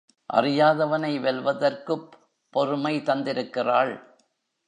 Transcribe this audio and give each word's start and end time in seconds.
அறியாதவனை 0.33 1.19
வெல்வதற்குப் 1.19 2.09
பொறுமை 2.49 2.99
தந்திருக்கிறாள். 2.99 4.03